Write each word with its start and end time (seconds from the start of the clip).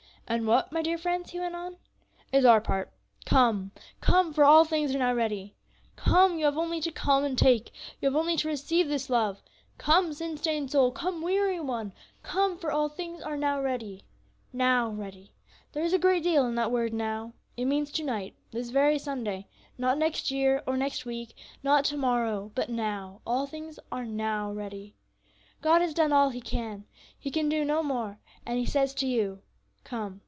"And 0.27 0.47
what, 0.47 0.71
my 0.71 0.81
dear 0.81 0.97
friends," 0.97 1.31
he 1.31 1.41
went 1.41 1.55
on, 1.57 1.75
"is 2.31 2.45
our 2.45 2.61
part? 2.61 2.93
Come; 3.25 3.71
'come, 3.99 4.31
for 4.33 4.45
all 4.45 4.63
things 4.63 4.95
are 4.95 4.99
now 4.99 5.13
ready.' 5.13 5.57
Come, 5.97 6.39
you 6.39 6.45
have 6.45 6.57
only 6.57 6.79
to 6.79 6.89
come 6.91 7.25
and 7.25 7.37
take; 7.37 7.69
you 7.99 8.05
have 8.07 8.15
only 8.15 8.37
to 8.37 8.47
receive 8.47 8.87
this 8.87 9.09
love. 9.09 9.43
Come, 9.77 10.13
sin 10.13 10.37
stained 10.37 10.71
soul; 10.71 10.89
come, 10.91 11.21
weary 11.21 11.59
one; 11.59 11.91
'come, 12.23 12.57
for 12.57 12.71
all 12.71 12.87
things 12.87 13.21
are 13.21 13.35
now 13.35 13.61
ready.' 13.61 14.05
Now 14.53 14.89
ready. 14.91 15.33
There 15.73 15.83
is 15.83 15.91
a 15.91 15.99
great 15.99 16.23
deal 16.23 16.45
in 16.45 16.55
that 16.55 16.71
word 16.71 16.93
'now.' 16.93 17.33
It 17.57 17.65
means 17.65 17.91
to 17.91 18.03
night, 18.05 18.33
this 18.51 18.69
very 18.69 18.97
Sunday; 18.99 19.47
not 19.77 19.97
next 19.97 20.31
year, 20.31 20.63
or 20.65 20.77
next 20.77 21.05
week; 21.05 21.35
not 21.61 21.83
to 21.85 21.97
morrow, 21.97 22.53
but 22.55 22.69
now, 22.69 23.19
all 23.27 23.47
things 23.47 23.79
are 23.91 24.05
now 24.05 24.49
ready. 24.49 24.95
God 25.61 25.81
has 25.81 25.93
done 25.93 26.13
all 26.13 26.29
He 26.29 26.39
can, 26.39 26.85
He 27.19 27.31
can 27.31 27.49
do 27.49 27.65
no 27.65 27.83
more, 27.83 28.19
and 28.45 28.57
He 28.57 28.65
says 28.65 28.93
to 28.93 29.07
you, 29.07 29.41
'Come!' 29.83 30.19